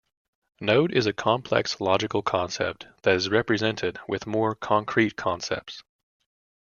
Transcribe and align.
Node 0.59 0.91
is 0.91 1.05
a 1.05 1.13
complex, 1.13 1.79
logical 1.79 2.23
concept 2.23 2.87
that 3.03 3.13
is 3.13 3.29
represented 3.29 3.99
with 4.07 4.25
more 4.25 4.55
concrete 4.55 5.15
concepts. 5.15 5.83